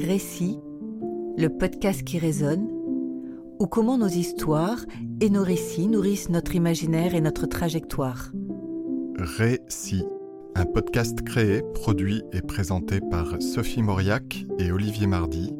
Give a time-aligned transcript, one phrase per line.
[0.00, 0.58] Récit,
[1.36, 2.68] le podcast qui résonne,
[3.58, 4.86] ou comment nos histoires
[5.20, 8.32] et nos récits nourrissent notre imaginaire et notre trajectoire.
[9.18, 10.06] Récit,
[10.54, 15.52] un podcast créé, produit et présenté par Sophie Mauriac et Olivier Mardy.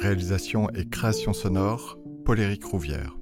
[0.00, 3.21] Réalisation et création sonore, Paul-Éric Rouvière.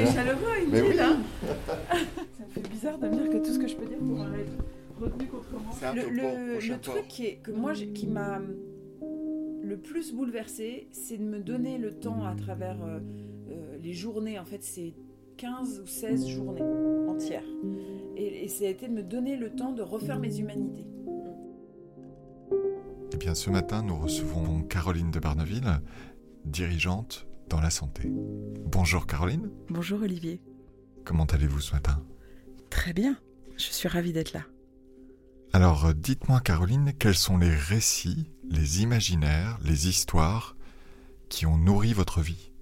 [0.00, 1.00] Accueil chaleureux, Mais ville, oui.
[1.00, 1.18] hein.
[2.38, 4.20] Ça me fait bizarre de me dire que tout ce que je peux dire pour
[4.20, 5.92] être retenu contre moi.
[5.94, 8.40] Le, truc qui, est, que moi, j'ai- qui m'a
[9.62, 13.00] le plus bouleversée, c'est de me donner le temps à travers euh,
[13.50, 14.38] euh, les journées.
[14.38, 14.94] En fait, c'est
[15.36, 16.62] 15 ou 16 journées
[17.08, 17.44] entières.
[18.16, 20.86] Et, et ça a été de me donner le temps de refaire mes humanités.
[23.12, 25.80] Eh bien, ce matin, nous recevons Caroline de Barneville,
[26.44, 28.10] dirigeante dans la santé.
[28.66, 30.40] Bonjour Caroline, Bonjour Olivier.
[31.04, 32.02] comment allez-vous ce matin?
[32.70, 33.16] Très bien.
[33.56, 34.42] Je suis ravie d'être là.
[35.52, 40.56] Alors, euh, dites-moi Caroline, quels sont les récits, les imaginaires, les histoires
[41.28, 42.52] qui ont nourri votre vie?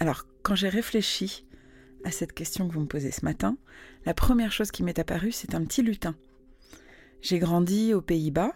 [0.00, 1.46] Alors, quand j'ai réfléchi
[2.04, 3.58] à cette question que vous me posez ce matin,
[4.06, 6.16] la première chose qui m'est apparue, c'est un petit lutin.
[7.20, 8.52] J'ai grandi aux Pays-Bas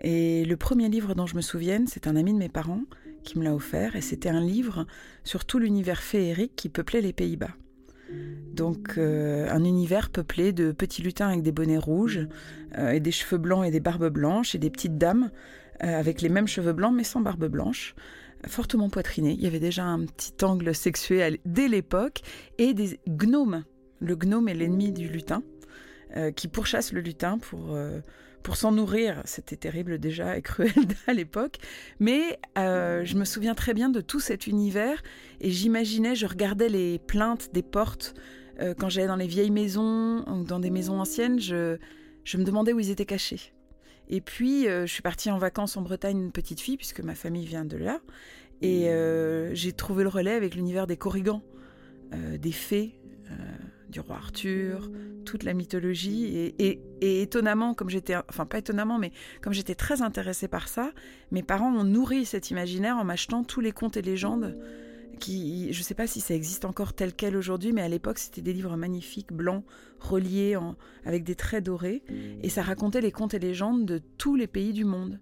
[0.00, 2.80] et le premier livre dont je me souvienne, c'est un ami de mes parents
[3.24, 4.86] qui me l'a offert et c'était un livre
[5.24, 7.50] sur tout l'univers féerique qui peuplait les Pays-Bas.
[8.52, 12.20] Donc euh, un univers peuplé de petits lutins avec des bonnets rouges
[12.78, 15.30] euh, et des cheveux blancs et des barbes blanches et des petites dames
[15.82, 17.94] euh, avec les mêmes cheveux blancs mais sans barbe blanche
[18.46, 19.32] fortement poitriné.
[19.32, 22.20] Il y avait déjà un petit angle sexuel dès l'époque
[22.58, 23.64] et des gnomes.
[24.00, 25.42] Le gnome est l'ennemi du lutin
[26.36, 27.76] qui pourchasse le lutin pour,
[28.44, 29.20] pour s'en nourrir.
[29.24, 30.70] C'était terrible déjà et cruel
[31.08, 31.56] à l'époque.
[31.98, 35.02] Mais euh, je me souviens très bien de tout cet univers
[35.40, 38.14] et j'imaginais, je regardais les plaintes des portes
[38.60, 41.40] euh, quand j'allais dans les vieilles maisons ou dans des maisons anciennes.
[41.40, 41.78] Je,
[42.36, 43.52] me demandais où ils étaient cachés.
[44.08, 47.14] Et puis, euh, je suis partie en vacances en Bretagne, une petite fille, puisque ma
[47.14, 48.00] famille vient de là.
[48.60, 48.88] Et
[49.52, 51.42] j'ai trouvé le relais avec l'univers des corrigans,
[52.12, 52.98] des fées,
[53.94, 54.90] du roi Arthur,
[55.24, 56.26] toute la mythologie.
[56.36, 56.68] Et,
[57.00, 60.90] et- étonnamment, comme j'étais, enfin pas étonnamment, mais comme j'étais très intéressée par ça,
[61.30, 64.58] mes parents ont nourri cet imaginaire en m'achetant tous les contes et légendes.
[65.20, 68.18] Qui, je ne sais pas si ça existe encore tel quel aujourd'hui, mais à l'époque
[68.18, 69.64] c'était des livres magnifiques, blancs,
[70.00, 70.74] reliés en-
[71.04, 72.02] avec des traits dorés,
[72.42, 75.20] et ça racontait les contes et légendes de tous les pays du monde.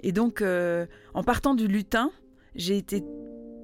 [0.00, 2.12] Et donc, euh, en partant du lutin,
[2.54, 3.02] j'ai été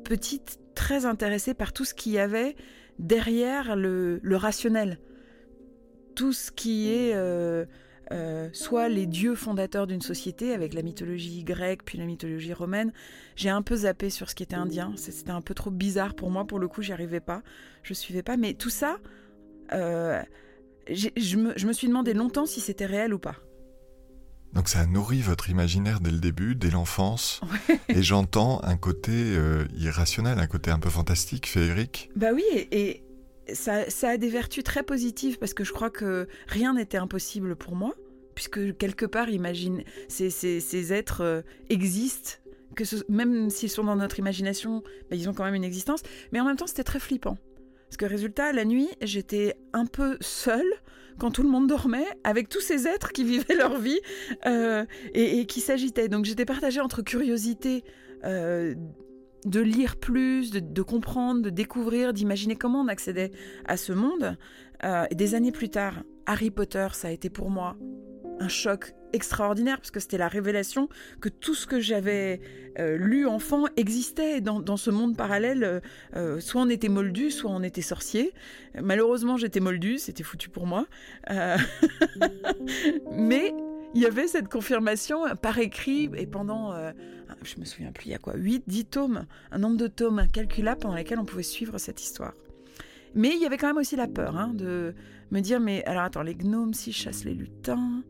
[0.03, 2.57] petite très intéressée par tout ce qu'il y avait
[3.01, 4.99] derrière le, rationnel.
[6.15, 7.65] Tout ce qui est euh,
[8.13, 12.93] euh, soit les dieux fondateurs d'une société avec la mythologie grecque puis la mythologie romaine.
[13.37, 14.93] J'ai un peu zappé sur ce qui était indien.
[14.97, 16.45] C'était un peu trop bizarre pour moi.
[16.45, 17.43] Pour le coup, j'y arrivais pas.
[17.83, 18.37] Je suivais pas.
[18.37, 18.99] Mais tout ça,
[19.73, 20.21] euh,
[20.89, 23.37] je me suis demandé longtemps si c'était réel ou pas.
[24.53, 27.41] Donc ça a nourri votre imaginaire dès le début, dès l'enfance,
[27.89, 32.11] et j'entends un côté euh, irrationnel, un côté un peu fantastique, féerique.
[32.17, 33.03] Bah oui, et,
[33.49, 36.99] et ça, ça a des vertus très positives parce que je crois que rien n'était
[36.99, 37.95] impossible pour moi,
[38.35, 42.33] puisque quelque part, imagine, ces, ces, ces êtres euh, existent,
[42.75, 46.03] que ce- même s'ils sont dans notre imagination, bah, ils ont quand même une existence,
[46.33, 47.37] mais en même temps, c'était très flippant.
[47.89, 50.73] Parce que résultat, la nuit, j'étais un peu seule
[51.21, 54.01] quand tout le monde dormait, avec tous ces êtres qui vivaient leur vie
[54.47, 56.09] euh, et, qui s'agitaient.
[56.09, 57.85] Donc j'étais partagée entre curiosité
[58.25, 58.75] euh,
[59.45, 63.31] de lire plus, de, de comprendre, de découvrir, d'imaginer comment on accédait
[63.67, 64.37] à ce monde.
[64.83, 67.77] Euh, et des années plus tard, Harry Potter, ça a été pour moi
[68.41, 70.89] un choc extraordinaire parce que c'était la révélation
[71.21, 72.41] que tout ce que j'avais
[72.79, 75.83] euh, lu enfant existait dans, ce monde parallèle.
[76.17, 78.33] Euh, soit on était moldu, soit on était sorcier.
[78.81, 80.87] Malheureusement, j'étais moldu, c'était foutu pour moi.
[81.31, 81.57] Euh,
[83.13, 83.55] Mais
[83.95, 86.93] il y avait cette confirmation par écrit et pendant, euh,
[87.43, 90.21] je me souviens plus, il y a quoi, 8, 10 tomes, un nombre de tomes
[90.21, 92.35] incalculable pendant lesquels on pouvait suivre cette histoire.
[93.15, 94.95] Mais il y avait quand même aussi la peur hein, de
[95.33, 98.05] me dire, mais alors attends, les gnomes, s'ils chassent les lutins,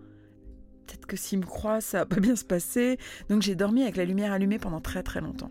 [0.91, 2.99] peut-être que s'ils me croient, ça va pas bien se passer.
[3.29, 5.51] Donc j'ai dormi avec la lumière allumée pendant très très longtemps.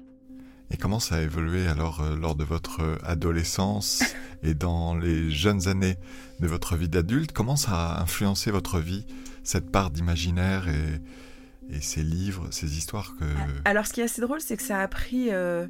[0.71, 4.03] Et comment ça a évolué alors euh, lors de votre adolescence
[4.43, 5.97] et dans les jeunes années
[6.39, 7.31] de votre vie d'adulte?
[7.31, 9.05] Comment ça a influencé votre vie,
[9.43, 13.25] cette part d'imaginaire et, et ces livres, ces histoires que...
[13.65, 15.29] Alors, ce qui est assez drôle, c'est que ça a pris.
[15.31, 15.67] euh,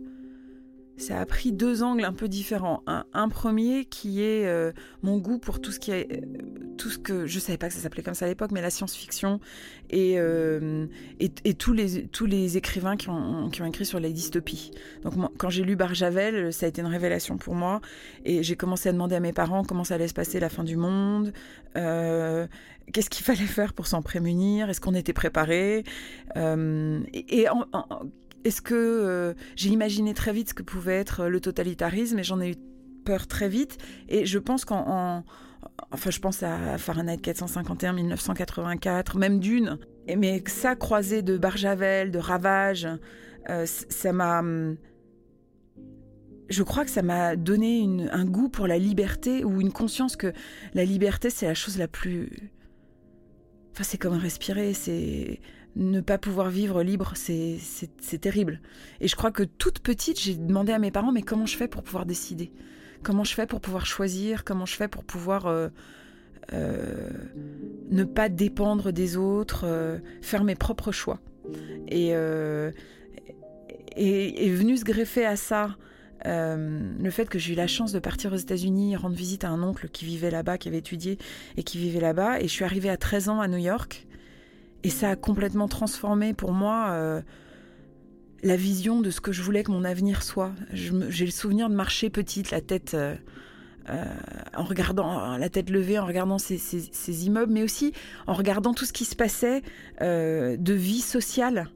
[1.00, 2.84] ça a pris deux angles un peu différents.
[3.13, 6.22] Un, premier qui est euh, mon goût pour tout ce qui est euh,
[6.78, 8.69] tout ce que je savais pas que ça s'appelait comme ça à l'époque, mais la
[8.69, 9.40] science-fiction
[9.90, 10.88] et, euh,
[11.19, 14.72] et, tous les tous les écrivains qui ont, écrit sur les dystopies.
[15.04, 17.80] Donc quand j'ai lu Barjavel, ça a été une révélation pour moi
[18.25, 20.66] et j'ai commencé à demander à mes parents comment ça allait se passer la fin
[20.66, 21.31] du monde,
[21.75, 25.86] qu'est-ce qu'il fallait faire pour s'en prémunir, est-ce qu'on était préparé
[26.36, 27.66] et, en,
[28.45, 32.39] est-ce que euh, j'ai imaginé très vite ce que pouvait être le totalitarisme et j'en
[32.39, 32.56] ai eu
[33.06, 33.77] peur très vite.
[34.07, 35.24] Et je pense qu'en
[35.91, 39.77] enfin je pense à Fahrenheit 451 1984 même Dune.
[40.18, 42.88] Mais ça croisé de Barjavel de Ravage
[43.50, 44.44] euh, ça m'a
[46.50, 50.33] je crois que ça m'a donné un goût pour la liberté ou une conscience que
[50.74, 52.51] la liberté c'est la chose la plus
[53.71, 55.39] enfin c'est comme respirer c'est
[55.75, 58.62] ne pas pouvoir vivre libre, c'est terrible.
[59.01, 61.68] Et je crois que toute petite, j'ai demandé à mes parents, mais comment je fais
[61.68, 62.51] pour pouvoir décider?
[63.04, 64.44] Comment je fais pour pouvoir choisir?
[64.44, 65.69] Comment je fais pour pouvoir euh,
[66.54, 67.10] euh,
[67.89, 71.19] ne pas dépendre des autres, euh, faire mes propres choix?
[71.88, 72.10] Et
[73.95, 75.77] est venu se greffer à ça
[76.25, 79.63] le fait que j'ai eu la chance de partir aux États-Unis, rendre visite à un
[79.63, 81.18] oncle qui vivait là-bas, qui avait étudié
[81.57, 82.39] et qui vivait là-bas.
[82.42, 84.07] Et je suis arrivée à 13 ans à New York.
[84.84, 87.22] Et ça a complètement transformé pour moi euh,
[88.44, 90.54] la vision de ce que je voulais que mon avenir soit.
[90.72, 93.16] J'ai le souvenir de marcher petite, la tête euh,
[93.90, 94.06] euh,
[94.56, 97.94] en regardant la tête levée, en regardant ces, immeubles, mais aussi
[98.28, 99.64] en regardant tout ce qui se passait
[100.00, 101.70] de vie sociale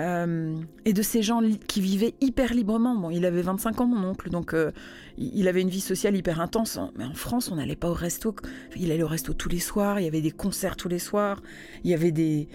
[0.00, 2.94] euh, et de ces gens qui vivaient hyper librement.
[2.94, 4.70] Bon, il avait 25 ans, mon oncle, donc euh,
[5.18, 6.78] il avait une vie sociale hyper intense.
[6.96, 8.34] Mais en France, on n'allait pas au resto.
[8.76, 11.42] Il allait au resto tous les soirs, il y avait des concerts tous les soirs,
[11.84, 12.48] il y avait des,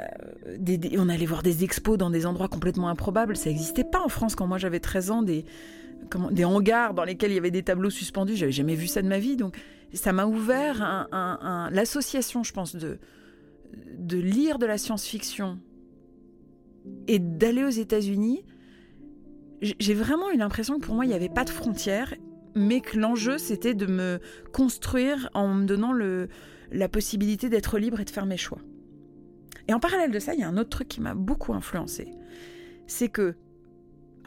[0.00, 3.36] euh, on allait voir des expos dans des endroits complètement improbables.
[3.36, 5.44] Ça n'existait pas en France quand moi j'avais 13 ans, des,
[6.10, 8.36] comment, des hangars dans lesquels il y avait des tableaux suspendus.
[8.36, 9.36] J'avais jamais vu ça de ma vie.
[9.36, 9.56] Donc
[9.92, 11.08] ça m'a ouvert
[11.70, 12.98] l'association, je pense, de,
[13.98, 15.60] de lire de la science-fiction
[17.08, 18.44] et d'aller aux États-Unis,
[19.60, 22.14] j'ai vraiment eu l'impression que pour moi, il n'y avait pas de frontières,
[22.54, 24.20] mais que l'enjeu, c'était de me
[24.52, 28.60] construire en me donnant la possibilité d'être libre et de faire mes choix.
[29.68, 32.08] Et en parallèle de ça, il y a un autre truc qui m'a beaucoup influencé.
[32.86, 33.36] C'est que,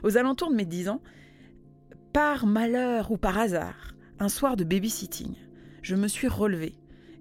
[0.03, 1.01] aux alentours de mes 10 ans,
[2.13, 5.35] par malheur ou par hasard, un soir de babysitting,
[5.81, 6.75] je me suis relevée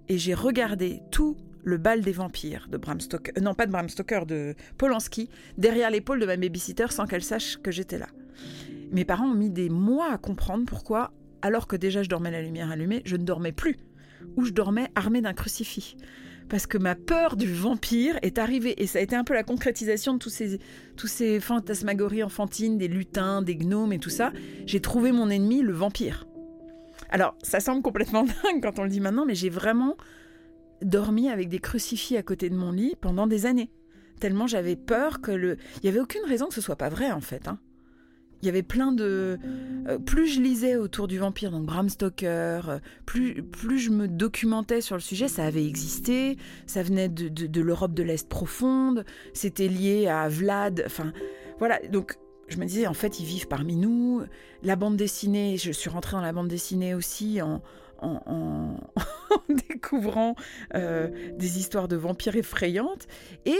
[0.07, 1.35] et j'ai regardé tout
[1.65, 5.29] le bal des vampires de Bram Stoker, euh, non pas de Bram Stoker, de Polanski,
[5.57, 8.07] derrière l'épaule de ma babysitter sans qu'elle sache que j'étais là.
[8.91, 12.41] Mes parents ont mis des mois à comprendre pourquoi, alors que déjà je dormais la
[12.41, 13.77] lumière allumée, je ne dormais plus,
[14.37, 15.97] ou je dormais armée d'un crucifix.
[16.47, 19.43] Parce que ma peur du vampire est arrivée, et ça a été un peu la
[19.43, 20.59] concrétisation de tous ces,
[20.95, 24.31] tous ces fantasmagories enfantines, des lutins, des gnomes et tout ça.
[24.67, 26.27] J'ai trouvé mon ennemi, le vampire.
[27.09, 29.97] Alors, ça semble complètement dingue quand on le dit maintenant, mais j'ai vraiment
[30.81, 33.69] dormi avec des crucifix à côté de mon lit pendant des années.
[34.19, 35.57] Tellement j'avais peur que le.
[35.75, 37.47] Il n'y avait aucune raison que ce soit pas vrai en fait.
[37.47, 37.59] Hein.
[38.41, 39.39] Il y avait plein de.
[39.87, 44.07] Euh, plus je lisais autour du vampire, donc Bram Stoker, euh, plus, plus je me
[44.07, 46.37] documentais sur le sujet, ça avait existé,
[46.67, 51.11] ça venait de, de l'Europe de l'Est profonde, c'était lié à Vlad, enfin
[51.59, 52.17] voilà, donc
[52.47, 54.21] je me disais en fait ils vivent parmi nous.
[54.61, 57.61] La bande dessinée, je suis rentrée dans la bande dessinée aussi en,
[58.01, 58.77] en,
[59.49, 60.35] découvrant
[60.73, 63.07] euh, des histoires de vampires effrayantes.
[63.45, 63.59] Et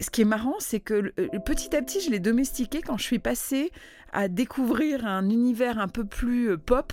[0.00, 3.04] ce qui est marrant, c'est que euh, petit à petit, je l'ai domestiqué quand je
[3.04, 3.70] suis passée
[4.12, 6.92] à découvrir un univers un peu plus euh, pop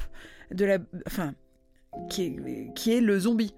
[0.51, 1.33] de la, enfin,
[2.09, 3.55] qui est, qui est le zombie.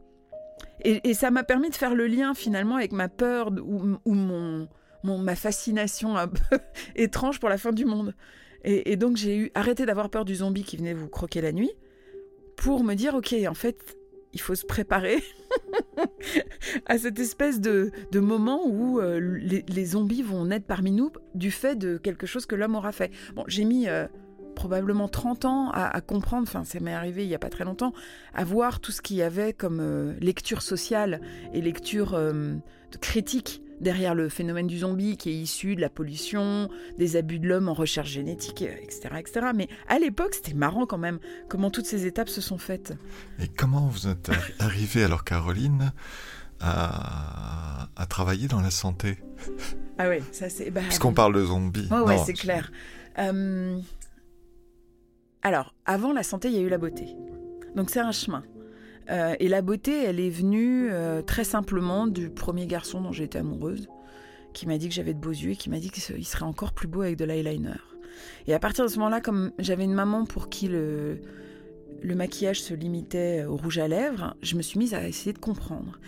[0.84, 4.70] Et, ça m'a permis de faire le lien finalement avec ma peur ou, mon,
[5.04, 6.60] mon, ma fascination un peu
[6.96, 8.14] étrange pour la fin du monde.
[8.64, 11.52] Et, et donc j'ai eu arrêté d'avoir peur du zombie qui venait vous croquer la
[11.52, 11.72] nuit
[12.58, 13.98] pour me dire, ok, en fait,
[14.34, 15.24] il faut se préparer
[16.86, 21.76] à cette espèce de, moment où euh, les, zombies vont naître parmi nous du fait
[21.76, 23.12] de quelque chose que l'homme aura fait.
[23.36, 24.06] Bon, j'ai mis euh,
[24.56, 27.94] probablement 30 ans à, comprendre, enfin ça m'est arrivé il n'y a pas très longtemps,
[28.34, 31.22] à voir tout ce qu'il y avait comme euh, lecture sociale
[31.54, 32.20] et lecture
[33.00, 37.48] critique derrière le phénomène du zombie qui est issu de la pollution, des abus de
[37.48, 39.10] l'homme en recherche génétique, etc.
[39.18, 39.48] etc.
[39.56, 41.20] Mais à l'époque, c'était marrant quand même
[41.50, 42.94] comment toutes ces étapes se sont faites.
[43.42, 45.92] Et comment vous êtes arrivée alors, Caroline,
[46.60, 49.18] à, travailler dans la santé?
[49.98, 50.72] Ah oui, ça c'est...
[50.72, 51.90] Bah, Puisqu'on parle de zombies.
[51.92, 52.72] Oh, ouais, c'est clair.
[53.20, 53.80] Euh,
[55.42, 57.16] alors, avant la santé, il y a eu la beauté.
[57.76, 58.44] Donc c'est un chemin.
[59.10, 63.40] Euh, et la beauté, elle est venue euh, très simplement du premier garçon dont j'étais
[63.40, 63.88] amoureuse,
[64.54, 66.74] qui m'a dit que j'avais de beaux yeux et qui m'a dit qu'il serait encore
[66.74, 67.80] plus beau avec de l'eyeliner.
[68.48, 71.20] Et à partir de ce moment-là, comme j'avais une maman pour qui le,
[72.02, 75.40] le maquillage se limitait au rouge à lèvres, je me suis mise à essayer de
[75.40, 76.00] comprendre.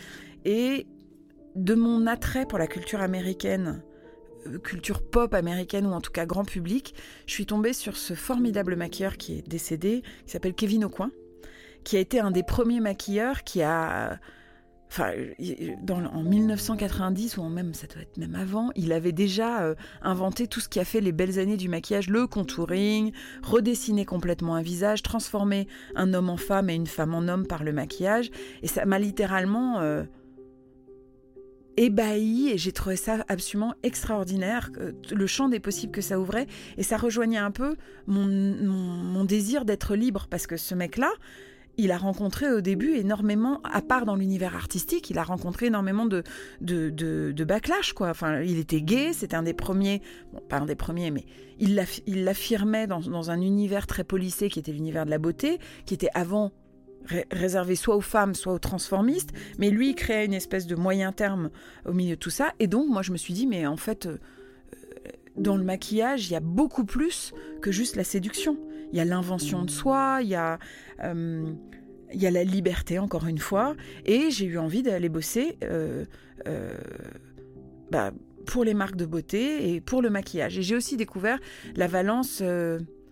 [0.45, 0.87] Et
[1.55, 3.81] de mon attrait pour la culture américaine,
[4.47, 6.95] euh, culture pop américaine ou en tout cas grand public,
[7.27, 11.11] je suis tombée sur ce formidable maquilleur qui est décédé, qui s'appelle Kevin Aucoin,
[11.83, 14.19] qui a été un des premiers maquilleurs qui a
[14.89, 15.11] enfin,
[15.89, 20.59] en 1990 ou même ça doit être même avant, il avait déjà euh, inventé tout
[20.59, 23.11] ce qui a fait les belles années du maquillage, le contouring,
[23.43, 27.63] redessiner complètement un visage, transformer un homme en femme et une femme en homme par
[27.63, 28.31] le maquillage,
[28.63, 30.03] et ça m'a littéralement euh,
[31.77, 34.71] ébahi et j'ai trouvé ça absolument extraordinaire,
[35.11, 37.75] le champ des possibles que ça ouvrait, et ça rejoignait un peu
[38.07, 41.11] mon désir d'être libre, parce que ce mec-là,
[41.79, 46.05] il a rencontré au début énormément, à part dans l'univers artistique, il a rencontré énormément
[46.05, 46.23] de,
[46.59, 47.93] de, de, backlash.
[47.93, 48.09] Quoi.
[48.09, 50.01] Enfin, il était gay, c'était un des premiers,
[50.33, 51.25] bon, pas un des premiers, mais
[51.59, 51.75] il
[52.23, 56.09] l'affirmait dans, dans un univers très policé qui était l'univers de la beauté, qui était
[56.13, 56.51] avant
[57.31, 61.13] réservé soit aux femmes, soit aux transformistes, mais lui, il créait une espèce de moyen
[61.13, 61.49] terme
[61.85, 62.53] au milieu de tout ça.
[62.59, 64.17] Et donc, moi, je me suis dit, mais en fait, euh,
[65.37, 68.57] dans le maquillage, il y a beaucoup plus que juste la séduction.
[68.91, 70.59] Il y a l'invention de soi, il y a,
[71.03, 71.51] euh,
[72.13, 73.75] y a la liberté, encore une fois.
[74.05, 76.05] Et j'ai eu envie d'aller bosser euh,
[76.47, 76.73] euh,
[77.91, 78.11] bah,
[78.45, 80.57] pour les marques de beauté et pour le maquillage.
[80.57, 81.39] Et j'ai aussi découvert
[81.75, 82.41] la valence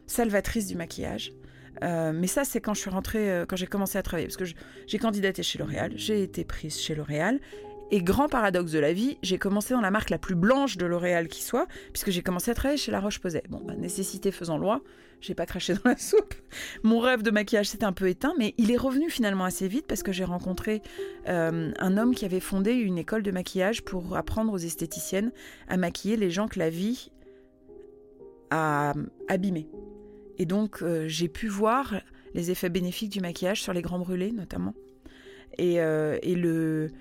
[0.08, 1.34] salvatrice du maquillage.
[1.82, 4.46] mais ça, c'est quand je suis rentrée, quand j'ai commencé à travailler, parce que
[4.88, 7.40] j'ai candidaté chez L'Oréal, j'ai été prise chez L'Oréal,
[7.90, 10.86] et grand paradoxe de la vie, j'ai commencé dans la marque la plus blanche de
[10.86, 13.44] L'Oréal qui soit, puisque j'ai commencé à travailler chez La Roche-Posay.
[13.50, 14.82] Bon, bah, nécessité faisant loi,
[15.22, 16.36] j'ai pas craché dans la soupe.
[16.84, 19.88] Mon rêve de maquillage s'était un peu éteint, mais il est revenu finalement assez vite
[19.88, 20.82] parce que j'ai rencontré
[21.28, 25.32] euh, un homme qui avait fondé une école de maquillage pour apprendre aux esthéticiennes
[25.70, 27.12] à maquiller les gens que la vie
[28.50, 28.94] a
[29.30, 29.70] abîmés.
[30.38, 32.02] Et donc, euh, j'ai pu voir
[32.34, 34.74] les effets bénéfiques du maquillage sur les grands brûlés, notamment.
[35.58, 36.92] Et, euh, et le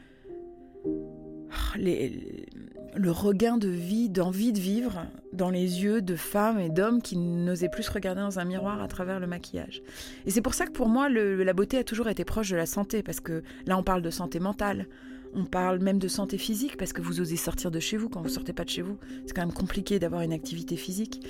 [1.76, 7.16] le regain de vie, d'envie de vivre dans les yeux de femmes et d'hommes qui
[7.16, 9.82] n'osaient plus se regarder dans un miroir à travers le maquillage.
[10.24, 12.66] Et c'est pour ça que pour moi, la beauté a toujours été proche de la
[12.66, 14.86] santé, parce que là, on parle de santé mentale.
[15.34, 18.22] On parle même de santé physique parce que vous osez sortir de chez vous quand
[18.22, 18.96] vous sortez pas de chez vous.
[19.26, 21.26] C'est quand même compliqué d'avoir une activité physique.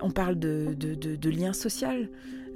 [0.00, 2.08] On parle de, de, lien social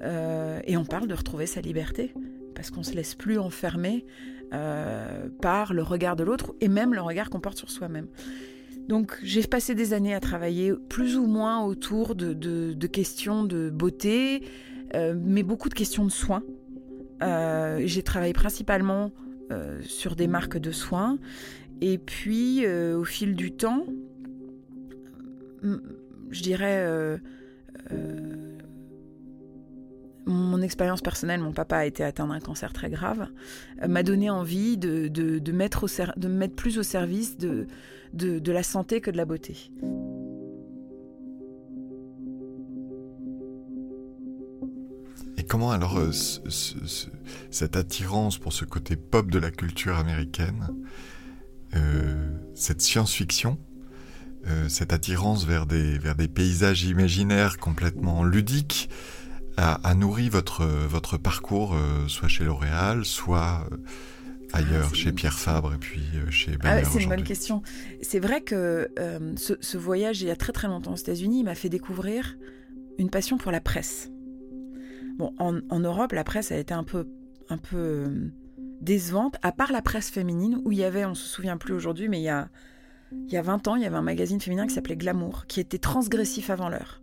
[0.02, 2.14] euh, et on parle de retrouver sa liberté
[2.54, 4.04] parce qu'on se laisse plus enfermer
[4.52, 8.06] euh, par le regard de l'autre et même le regard qu'on porte sur soi-même.
[8.86, 14.42] Donc j'ai passé des années à travailler plus ou moins autour de, questions de beauté,
[14.94, 16.42] euh, mais beaucoup de questions de soins.
[17.22, 19.10] Euh, j'ai travaillé principalement
[19.82, 21.18] sur des marques de soins.
[21.82, 23.84] Et puis au fil du temps,
[25.62, 27.20] je dirais
[30.26, 33.28] mon expérience personnelle, mon papa a été atteint d'un cancer très grave,
[33.82, 35.86] euh, m'a donné envie de, de, mettre
[36.16, 37.66] de me mettre plus au service de,
[38.12, 39.70] de, la santé que de la beauté.
[45.38, 46.12] Et comment alors euh,
[47.50, 50.68] cette attirance pour ce côté pop de la culture américaine,
[51.74, 53.58] euh, cette science-fiction,
[54.66, 58.90] cette attirance vers des, vers des paysages imaginaires complètement ludiques,
[59.56, 63.76] a, nourri votre, votre parcours, euh, soit chez L'Oréal, soit euh,
[64.52, 67.62] ailleurs, ah, chez Pierre Fabre et puis euh, chez ah, C'est une bonne question.
[68.00, 68.88] C'est vrai que
[69.36, 72.36] ce, voyage, il y a très très longtemps aux États-Unis, m'a fait découvrir
[72.98, 74.10] une passion pour la presse.
[75.18, 77.06] Bon, en, Europe, la presse a été un peu,
[77.48, 78.10] un peu
[78.80, 82.08] décevante, à part la presse féminine, où il y avait, on se souvient plus aujourd'hui,
[82.08, 82.48] mais il y a,
[83.12, 85.60] il y a 20 ans, il y avait un magazine féminin qui s'appelait Glamour, qui
[85.60, 87.02] était transgressif avant l'heure.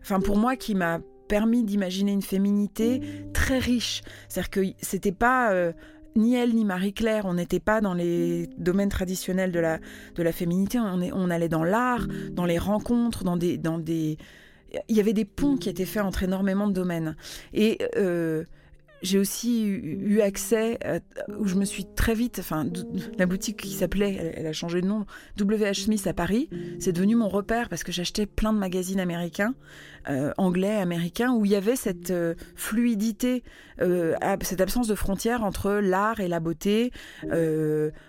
[0.00, 3.00] Enfin, pour moi, qui m'a permis d'imaginer une féminité
[3.32, 4.02] très riche.
[4.28, 5.72] C'est-à-dire que c'était pas euh,
[6.16, 9.78] ni elle ni Marie-Claire, on n'était pas dans les domaines traditionnels de la,
[10.16, 13.78] de la féminité, on, est, on allait dans l'art, dans les rencontres, dans des, dans
[13.78, 14.18] des...
[14.88, 17.16] Il y avait des ponts qui étaient faits entre énormément de domaines.
[17.54, 18.44] Et euh,
[19.02, 20.98] j'ai aussi eu accès, euh,
[21.38, 22.66] où je me suis très vite, enfin,
[23.16, 25.06] la boutique qui s'appelait, elle, a changé de nom,
[25.38, 26.48] WH Smith à Paris,
[26.80, 29.54] c'est devenu mon repère parce que j'achetais plein de magazines américains,
[30.08, 33.44] euh, anglais, américains, où il y avait cette euh, fluidité,
[34.42, 36.90] cette absence de frontières entre l'art et la beauté,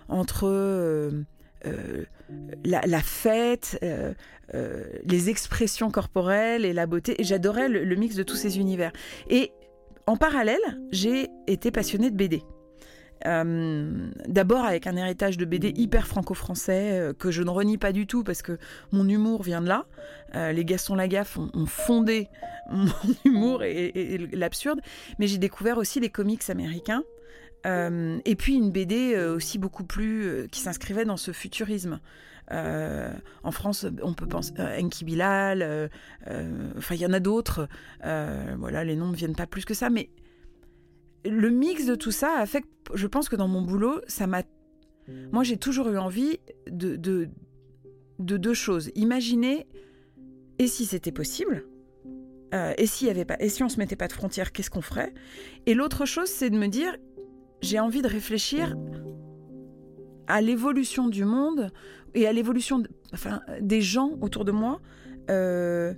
[0.08, 1.12] entre
[2.64, 3.78] la, fête,
[5.04, 7.20] les expressions corporelles et la beauté.
[7.20, 8.90] Et j'adorais le, le, mix de tous ces univers.
[9.28, 9.52] Et
[10.10, 10.58] en parallèle,
[10.90, 12.42] j'ai été passionnée de BD.
[13.26, 17.92] Euh, d'abord avec un héritage de BD hyper franco-français euh, que je ne renie pas
[17.92, 18.58] du tout parce que
[18.90, 19.86] mon humour vient de là.
[20.34, 22.26] Euh, les Gaston Lagaffe ont, fondé
[22.72, 22.90] mon
[23.24, 24.80] humour et, l'absurde,
[25.20, 27.04] mais j'ai découvert aussi les comics américains.
[27.64, 32.00] et puis une BD aussi beaucoup plus qui s'inscrivait dans ce futurisme.
[32.50, 35.90] En France, on peut penser à Enki Bilal,
[36.76, 37.68] enfin il y en a d'autres.
[38.02, 40.10] voilà, les noms ne viennent pas plus que ça, mais
[41.24, 44.26] le mix de tout ça a fait que je pense que dans mon boulot, ça
[44.26, 44.42] m'a.
[45.32, 46.38] Moi, j'ai toujours eu envie
[46.68, 47.28] de, de,
[48.18, 48.90] deux choses.
[48.94, 49.66] Imaginer,
[50.58, 51.64] et si c'était possible
[52.54, 55.12] euh, et, pas, et si on se mettait pas de frontières, qu'est-ce qu'on ferait?
[55.66, 56.96] Et l'autre chose, c'est de me dire,
[57.60, 58.76] j'ai envie de réfléchir
[60.30, 61.70] à l'évolution du monde
[62.14, 62.82] et à l'évolution
[63.60, 64.80] des gens autour de moi.
[65.30, 65.94] Euh,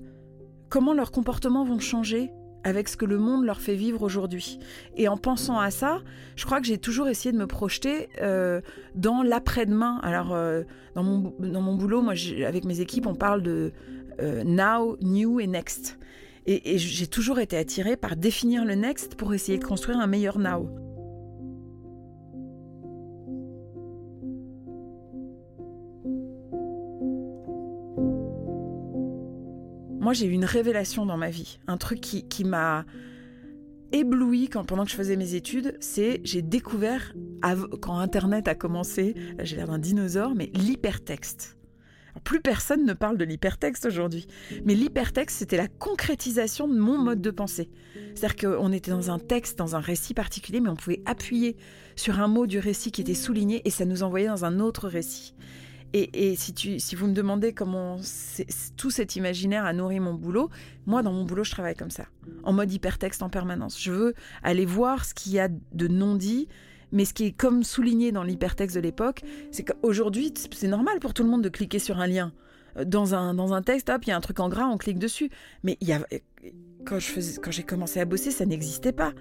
[0.69, 2.31] comment leurs comportements vont changer
[2.65, 4.61] avec ce que le monde leur fait vivre aujourd'hui.
[4.97, 6.01] Et en pensant à ça,
[6.37, 8.61] je crois que j'ai toujours essayé de me projeter euh,
[8.95, 9.99] dans l'après-demain.
[10.03, 10.63] Alors, euh,
[10.95, 12.15] dans, mon, dans mon boulot, moi,
[12.47, 13.73] avec mes équipes, on parle de
[14.45, 15.99] now, new et next.
[16.47, 20.07] Et, et j'ai toujours été attirée par définir le next pour essayer de construire un
[20.07, 20.92] meilleur now.
[30.03, 32.85] Moi, j'ai eu une révélation dans ma vie, un truc qui, qui m'a
[33.93, 37.15] ébloui quand, pendant que je faisais mes études, c'est j'ai découvert,
[37.81, 41.57] quand Internet a commencé, j'ai l'air d'un dinosaure, mais l'hypertexte.
[42.25, 44.27] Plus personne ne parle de l'hypertexte aujourd'hui.
[44.65, 47.71] Mais l'hypertexte, c'était la concrétisation de mon mode de pensée.
[48.17, 51.57] C'est-à-dire qu'on était dans un texte, dans un récit particulier, mais on pouvait appuyer
[51.95, 54.89] sur un mot du récit qui était souligné et ça nous envoyait dans un autre
[54.89, 55.35] récit.
[55.95, 57.99] Et, si, tu, si vous me demandez comment
[58.79, 60.49] tout cet imaginaire a nourri mon boulot,
[60.87, 62.07] moi, dans mon boulot, je travaille comme ça,
[62.45, 63.81] en mode hypertexte en permanence.
[63.81, 66.49] Je veux aller voir ce qu'il y a de non-dit,
[66.93, 71.13] mais ce qui est comme souligné dans l'hypertexte de l'époque, c'est qu'aujourd'hui, c'est normal pour
[71.13, 72.33] tout le monde de cliquer sur un lien.
[72.77, 74.79] Euh, dans un, dans un texte, hop, il y a un truc en gras, on
[74.79, 75.31] clique dessus.
[75.63, 75.79] Mais
[76.85, 79.13] quand j'ai commencé à bosser, ça n'existait pas.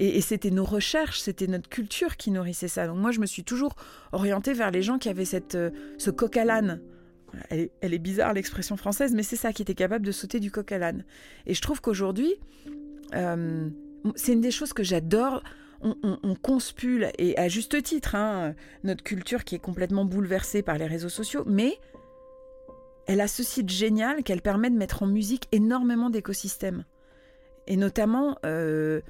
[0.00, 2.86] Et, c'était nos recherches, c'était notre culture qui nourrissait ça.
[2.86, 3.74] Donc moi, je me suis toujours
[4.12, 6.80] orientée vers les gens qui avaient cette, euh, ce coq à l'âne.
[7.50, 10.70] Elle, est bizarre l'expression française, mais c'est ça qui était capable de sauter du coq
[10.70, 11.04] à l'âne.
[11.46, 12.32] Et je trouve qu'aujourd'hui,
[13.14, 13.68] euh,
[14.14, 15.42] c'est une des choses que j'adore.
[15.80, 20.86] On, conspule, et à juste titre, hein, notre culture qui est complètement bouleversée par les
[20.86, 21.78] réseaux sociaux, mais
[23.06, 26.84] elle a ce site génial qu'elle permet de mettre en musique énormément d'écosystèmes.
[27.68, 29.02] Et notamment, euh,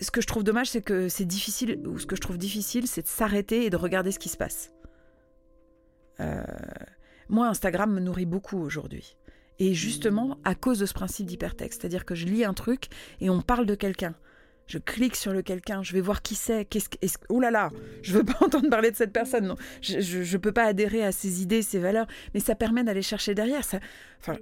[0.00, 2.86] ce que je trouve dommage, c'est que c'est difficile, ou ce que je trouve difficile,
[2.86, 4.72] c'est de s'arrêter et de regarder ce qui se passe.
[6.20, 6.44] Euh,
[7.28, 9.16] moi, Instagram me nourrit beaucoup aujourd'hui.
[9.58, 12.88] Et justement, à cause de ce principe d'hypertexte, c'est-à-dire que je lis un truc
[13.20, 14.14] et on parle de quelqu'un.
[14.66, 16.64] Je clique sur le quelqu'un, je vais voir qui c'est.
[16.64, 17.70] Qu'est-ce que, oh là là,
[18.02, 19.46] je veux pas entendre parler de cette personne.
[19.46, 23.02] Non, je, je, peux pas adhérer à ses idées, ses valeurs, mais ça permet d'aller
[23.02, 23.64] chercher derrière.
[23.64, 23.78] Ça,
[24.20, 24.38] enfin,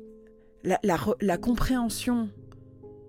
[0.63, 2.31] la compréhension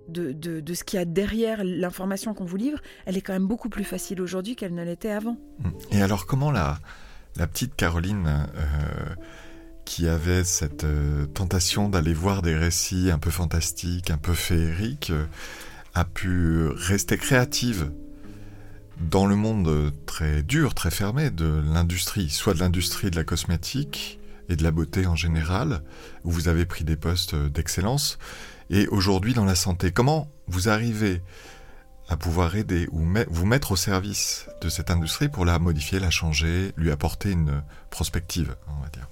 [0.07, 3.69] de, ce qu'il y a derrière l'information qu'on vous livre, elle est quand même beaucoup
[3.69, 5.37] plus facile aujourd'hui qu'elle ne l'était avant.
[5.91, 6.79] Et alors comment la,
[7.35, 9.15] petite Caroline, euh,
[9.85, 15.11] qui avait cette euh, tentation d'aller voir des récits un peu fantastiques, un peu féeriques,
[15.11, 15.25] euh,
[15.93, 17.91] a pu rester créative
[18.99, 24.19] dans le monde très dur, très fermé de l'industrie, soit de l'industrie de la cosmétique
[24.49, 25.81] et de la beauté en général,
[26.23, 28.17] où vous avez pris des postes d'excellence,
[28.69, 29.91] et aujourd'hui dans la santé.
[29.91, 31.21] Comment vous arrivez
[32.09, 32.99] à pouvoir aider ou
[33.29, 37.63] vous mettre au service de cette industrie pour la modifier, la changer, lui apporter une
[37.89, 39.07] prospective, on va dire?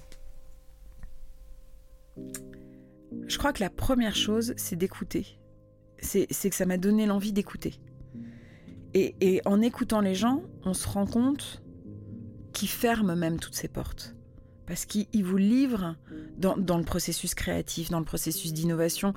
[3.26, 5.38] Je crois que la première chose, c'est d'écouter.
[6.00, 7.80] C'est que ça m'a donné l'envie d'écouter.
[8.94, 11.62] Et, et en écoutant les gens, on se rend compte
[12.52, 14.14] qu'ils ferment même toutes ces portes
[14.66, 15.96] parce qu'il vous livre
[16.38, 19.14] dans, le processus créatif, dans le processus d'innovation,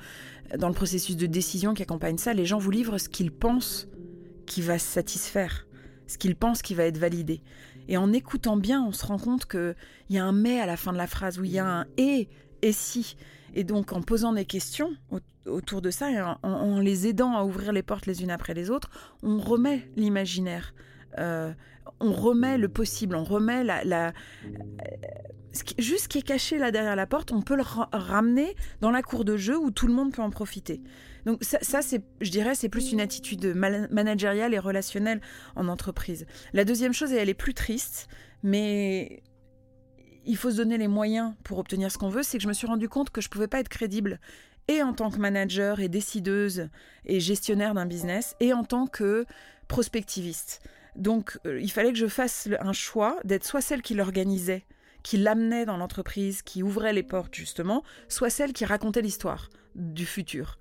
[0.58, 3.88] dans le processus de décision qui accompagne ça, les gens vous livrent ce qu'ils pensent
[4.46, 5.68] qui va se satisfaire,
[6.08, 7.42] ce qu'ils pensent qui va être validé.
[7.88, 9.76] Et en écoutant bien, on se rend compte qu'il
[10.10, 11.86] y a un mais à la fin de la phrase, où il y a un
[11.98, 12.30] et,
[12.62, 13.16] et si.
[13.54, 14.92] Et donc en posant des questions
[15.46, 18.70] autour de ça, et en, les aidant à ouvrir les portes les unes après les
[18.70, 18.90] autres,
[19.22, 20.74] on remet l'imaginaire.
[21.20, 21.54] Euh,
[22.00, 24.14] on remet le possible, on remet la,
[25.78, 29.02] juste ce qui est caché là derrière la porte, on peut le ramener dans la
[29.02, 30.82] cour de jeu où tout le monde peut en profiter.
[31.26, 35.22] Donc ça, c'est, je dirais, c'est plus une attitude managériale et relationnelle
[35.56, 36.26] en entreprise.
[36.54, 38.08] La deuxième chose, et elle est plus triste,
[38.44, 39.24] mais
[40.26, 42.54] il faut se donner les moyens pour obtenir ce qu'on veut, c'est que je me
[42.54, 44.20] suis rendu compte que je pouvais pas être crédible
[44.68, 46.70] et en tant que manager et décideuse
[47.06, 49.26] et gestionnaire d'un business et en tant que
[49.68, 50.62] prospectiviste.
[50.96, 54.66] Donc, euh, il fallait que je fasse un choix d'être soit celle qui l'organisait,
[55.04, 60.06] qui l'amenait dans l'entreprise, qui ouvrait les portes justement, soit celle qui racontait l'histoire du
[60.06, 60.58] futur.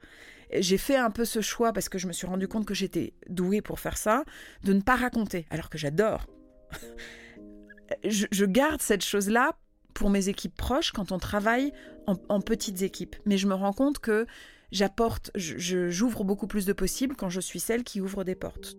[0.52, 3.14] J'ai fait un peu ce choix parce que je me suis rendu compte que j'étais
[3.28, 4.24] douée pour faire ça,
[4.62, 6.26] de ne pas raconter, alors que j'adore.
[8.04, 9.56] je, garde cette chose-là
[9.94, 11.72] pour mes équipes proches quand on travaille
[12.06, 13.16] en, petites équipes.
[13.24, 14.26] Mais je me rends compte que
[14.72, 18.76] j'apporte, j'ouvre beaucoup plus de possibles quand je suis celle qui ouvre des portes.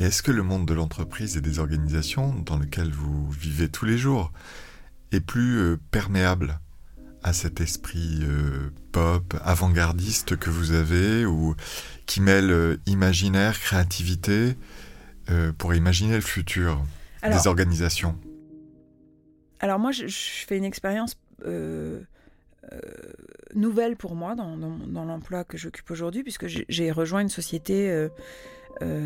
[0.00, 3.84] Et est-ce que le monde de l'entreprise et des organisations dans lequel vous vivez tous
[3.84, 4.32] les jours
[5.12, 6.58] est plus euh, perméable
[7.22, 11.54] à cet esprit euh, pop, avant-gardiste que vous avez, ou
[12.06, 14.56] qui mêle euh, imaginaire, créativité,
[15.58, 16.82] pour imaginer le futur
[17.22, 18.18] des organisations?
[19.60, 21.16] Alors moi, je, fais une expérience
[23.54, 28.08] nouvelle pour moi dans, dans l'emploi que j'occupe aujourd'hui, puisque j'ai rejoint une société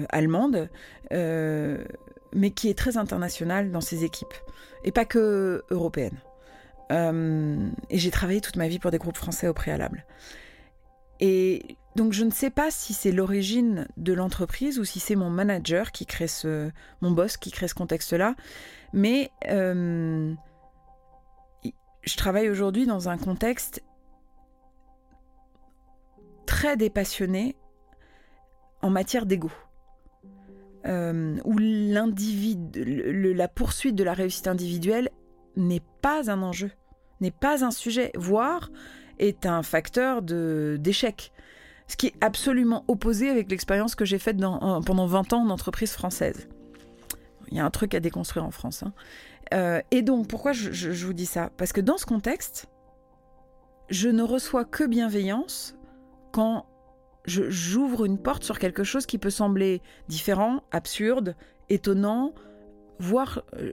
[0.08, 0.68] allemande,
[1.12, 1.84] euh,
[2.32, 4.34] mais qui est très internationale dans ses équipes,
[4.84, 6.18] et pas que européenne.
[6.92, 10.04] Euh, et j'ai travaillé toute ma vie pour des groupes français au préalable.
[11.20, 15.30] Et donc je ne sais pas si c'est l'origine de l'entreprise ou si c'est mon
[15.30, 18.34] manager qui crée ce, mon boss qui crée ce contexte-là,
[18.92, 19.30] mais
[22.06, 23.82] je travaille aujourd'hui dans un contexte
[26.46, 27.56] très dépassionné
[28.84, 29.50] en matière d'ego.
[30.86, 35.08] Euh, où l'individu, la poursuite de la réussite individuelle
[35.56, 36.70] n'est pas un enjeu,
[37.22, 38.70] n'est pas un sujet, voire
[39.18, 41.32] est un facteur de, d'échec.
[41.88, 45.92] Ce qui est absolument opposé avec l'expérience que j'ai faite pendant 20 ans en entreprise
[45.92, 46.48] française.
[47.50, 48.82] Il y a un truc à déconstruire en France.
[48.82, 48.92] Hein.
[49.54, 51.50] Euh, et donc, pourquoi je vous dis ça?
[51.56, 52.66] Parce que dans ce contexte,
[53.88, 55.74] je ne reçois que bienveillance
[56.32, 56.66] quand
[57.26, 61.36] j'ouvre une porte sur quelque chose qui peut sembler différent, absurde,
[61.68, 62.34] étonnant,
[62.98, 63.42] voire...
[63.56, 63.72] Euh,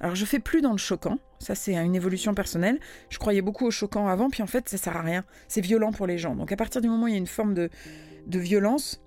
[0.00, 2.78] alors je fais plus dans le choquant, ça c'est une évolution personnelle.
[3.08, 5.24] Je croyais beaucoup au choquant avant, puis en fait ça sert à rien.
[5.48, 6.34] C'est violent pour les gens.
[6.34, 7.70] Donc à partir du moment où il y a une forme de,
[8.26, 9.02] de violence,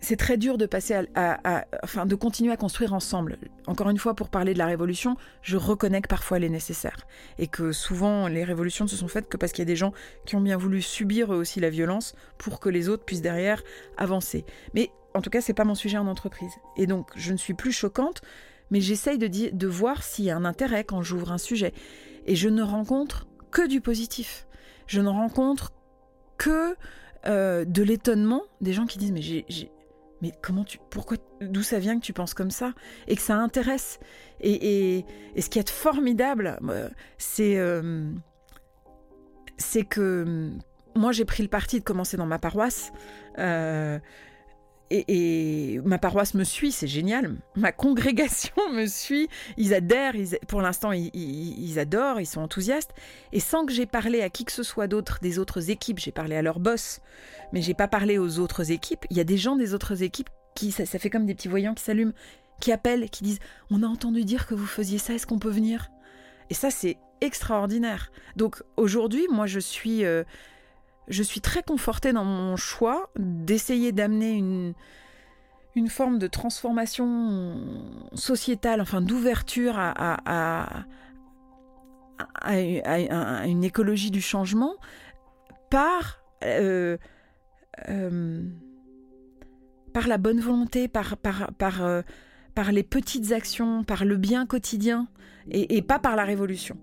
[0.00, 3.38] c'est très dur de passer à, enfin, de continuer à construire ensemble.
[3.66, 6.96] Encore une fois, pour parler de la révolution, je reconnais que parfois elle est nécessaire
[7.38, 9.76] et que souvent les révolutions ne se sont faites que parce qu'il y a des
[9.76, 9.92] gens
[10.24, 13.62] qui ont bien voulu subir eux aussi la violence pour que les autres puissent derrière
[13.96, 14.44] avancer.
[14.74, 16.52] Mais en tout cas, c'est pas mon sujet en entreprise.
[16.76, 18.22] Et donc, je ne suis plus choquante,
[18.70, 21.72] mais j'essaye de, de voir s'il y a un intérêt quand j'ouvre un sujet.
[22.26, 24.46] Et je ne rencontre que du positif.
[24.86, 25.72] Je ne rencontre
[26.36, 26.76] que
[27.26, 29.70] euh, de l'étonnement des gens qui disent mais j'ai
[30.20, 32.72] mais comment tu, pourquoi, d'où ça vient que tu penses comme ça?
[33.06, 34.00] Et que ça intéresse
[34.40, 35.04] et,
[35.38, 38.10] ce qui est formidable, euh, c'est euh,
[39.56, 40.50] c'est que
[40.94, 42.92] moi j'ai pris le parti de commencer dans ma paroisse.
[43.38, 43.98] Euh,
[44.90, 47.36] et, ma paroisse me suit, c'est génial.
[47.54, 50.14] Ma congrégation me suit, ils adhèrent,
[50.46, 52.94] pour l'instant ils, adorent, ils sont enthousiastes.
[53.32, 56.12] Et sans que j'ai parlé à qui que ce soit d'autre des autres équipes, j'ai
[56.12, 57.00] parlé à leur boss,
[57.52, 59.04] mais j'ai pas parlé aux autres équipes.
[59.10, 61.74] Il y a des gens des autres équipes qui, ça, fait comme des petits voyants
[61.74, 62.14] qui s'allument,
[62.60, 65.50] qui appellent, qui disent On a entendu dire que vous faisiez ça, est-ce qu'on peut
[65.50, 65.90] venir?
[66.50, 68.10] Et ça, c'est extraordinaire.
[68.36, 70.04] Donc aujourd'hui, moi je suis.
[70.04, 70.24] Euh,
[71.08, 74.74] je suis très confortée dans mon choix d'essayer d'amener une,
[75.74, 77.56] une forme de transformation
[78.14, 80.84] sociétale, enfin d'ouverture à,
[82.34, 84.74] à, une écologie du changement
[85.70, 86.96] par, euh,
[87.88, 88.42] euh,
[89.92, 92.02] par la bonne volonté, par, par, par, euh,
[92.54, 95.08] par, les petites actions, par le bien quotidien
[95.50, 96.76] et, et pas par la révolution.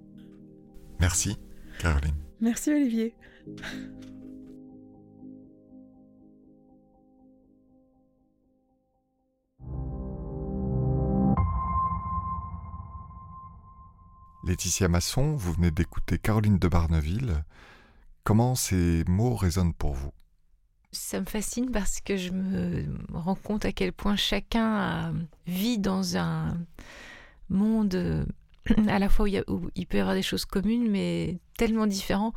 [1.00, 1.38] Merci,
[1.80, 2.16] Caroline.
[2.40, 3.16] Merci, Olivier.
[14.46, 17.44] Laetitia Masson, vous venez d'écouter Caroline de Barneville.
[18.24, 20.12] Comment ces mots résonnent pour vous?
[20.92, 25.16] Ça me fascine parce que je me rends compte à quel point chacun
[25.48, 26.60] vit dans un
[27.50, 28.28] monde
[28.88, 32.34] à la fois où il, peut y avoir des choses communes, mais tellement différents.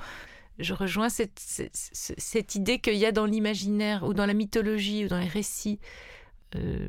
[0.59, 1.39] Je rejoins cette,
[1.73, 5.79] cette, idée qu'il y a dans l'imaginaire ou dans la mythologie ou dans les récits
[6.57, 6.89] euh,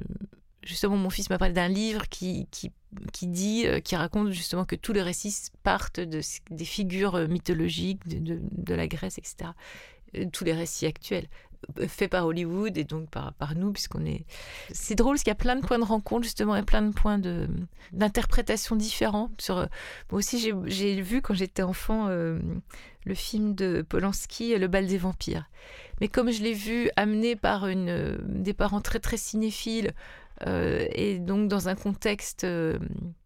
[0.63, 2.72] justement, mon fils m'a parlé d'un livre qui, qui,
[3.13, 7.28] qui dit, euh, qui raconte justement que tous les récits partent de, des figures euh,
[7.28, 9.52] mythologiques de, de, la Grèce, etc.
[10.15, 11.28] Euh, tous les récits actuels.
[11.88, 14.26] fait par Hollywood et donc par, par nous, puisqu'on est.
[14.72, 16.93] C'est drôle parce qu'il y a plein de points de rencontre, justement, et plein de
[16.93, 17.22] points
[17.91, 19.32] d'interprétation différents.
[19.38, 24.88] Sur, moi aussi, j'ai, j'ai vu quand j'étais enfant le film de Polanski, Le bal
[24.88, 25.50] des vampires.
[26.00, 29.91] Mais comme je l'ai vu amené par une, des parents très très cinéphiles,
[30.45, 32.45] et donc dans un contexte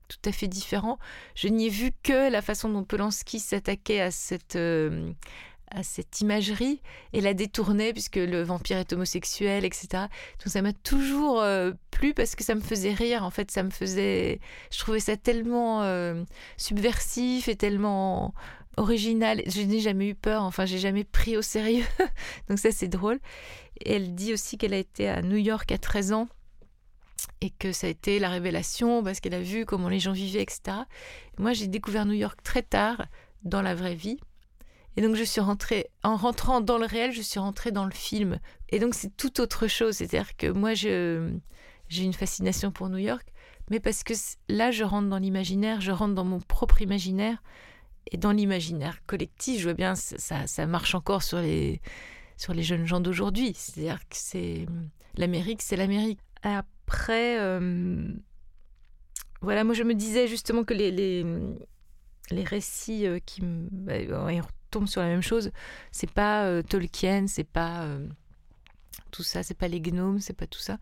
[0.07, 0.99] tout à fait différent.
[1.35, 5.11] Je n'y ai vu que la façon dont Polanski s'attaquait à cette, euh,
[5.71, 6.81] à cette imagerie
[7.13, 9.87] et la détournait puisque le vampire est homosexuel, etc.
[9.93, 13.23] Donc ça m'a toujours euh, plu parce que ça me faisait rire.
[13.23, 14.39] En fait, ça me faisait,
[14.71, 16.23] je trouvais ça tellement euh,
[16.57, 18.33] subversif et tellement
[18.77, 19.41] original.
[19.47, 20.43] Je n'ai jamais eu peur.
[20.43, 21.85] Enfin, j'ai jamais pris au sérieux.
[22.49, 23.19] Donc ça, c'est drôle.
[23.81, 26.27] Et elle dit aussi qu'elle a été à New York à 13 ans
[27.43, 30.41] et que ça a été la révélation parce qu'elle a vu comment les gens vivaient,
[30.41, 30.77] etc.
[31.37, 33.05] Moi, j'ai découvert New York très tard
[33.43, 34.17] dans la vraie vie.
[34.95, 37.91] Et donc, je suis rentrée, en rentrant dans le réel, je suis rentrée dans le
[37.91, 38.39] film.
[38.69, 39.97] Et donc, c'est tout autre chose.
[39.97, 41.27] C'est-à-dire que moi, j'ai
[41.89, 43.27] une fascination pour New York,
[43.69, 44.13] mais parce que
[44.47, 47.43] là, je rentre dans l'imaginaire, je rentre dans mon propre imaginaire.
[48.11, 51.81] Et dans l'imaginaire collectif, je vois bien, ça, ça marche encore sur les,
[52.37, 53.53] sur les jeunes gens d'aujourd'hui.
[53.53, 54.65] C'est-à-dire que c'est
[55.17, 56.19] l'Amérique, c'est l'Amérique.
[56.87, 58.07] Après, euh,
[59.41, 61.25] voilà, moi je me disais justement que les, les,
[62.29, 63.93] les récits euh, qui bah,
[64.69, 65.51] tombent sur la même chose,
[65.91, 67.87] c'est pas euh, Tolkien, c'est pas
[69.11, 70.77] tout ça, c'est pas les gnomes, c'est pas tout ça.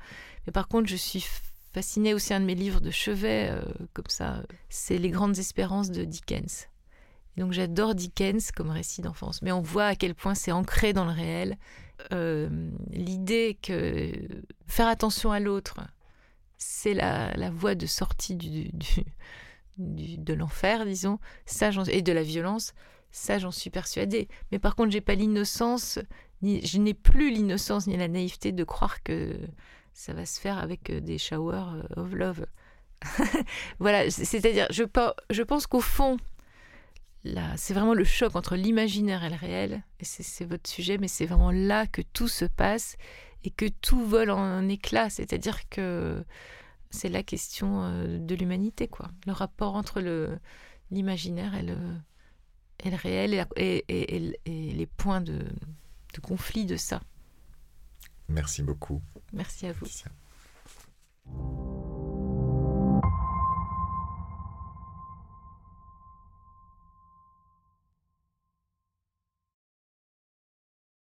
[0.45, 1.25] Mais par contre, je suis
[1.71, 3.53] fascinée aussi, un de mes livres de chevet,
[3.93, 6.67] comme ça, c'est Les Grandes Espérances de Dickens.
[7.37, 11.05] donc j'adore Dickens comme récit d'enfance, mais on voit à quel point c'est ancré dans
[11.05, 11.57] le réel
[12.13, 12.49] euh,
[12.89, 14.11] l'idée que
[14.67, 15.79] faire attention à l'autre,
[16.57, 18.71] c'est la, la, voie de sortie du,
[19.77, 22.73] de l'enfer, disons, ça, et de la violence,
[23.11, 24.27] ça j'en suis persuadée.
[24.51, 25.99] Mais par contre, j'ai pas l'innocence,
[26.41, 29.37] ni, je n'ai plus l'innocence ni la naïveté de croire que
[29.93, 32.45] ça va se faire avec euh, des showers euh, of love.
[33.79, 34.83] voilà, c'est-à-dire, je,
[35.29, 36.17] je pense qu'au fond,
[37.55, 39.83] c'est vraiment le choc entre l'imaginaire et le réel.
[39.99, 42.97] Et c'est votre sujet, mais c'est vraiment là que tout se passe
[43.43, 45.09] et que tout vole en éclats.
[45.09, 46.23] C'est-à-dire que
[46.89, 49.09] c'est la question euh, de l'humanité, quoi.
[49.25, 50.01] Le rapport entre
[50.91, 51.77] l'imaginaire et le,
[52.83, 55.39] et le réel et, et, les points de,
[56.13, 57.01] de conflit de ça.
[58.27, 59.01] Merci beaucoup.
[59.33, 59.87] Merci à vous.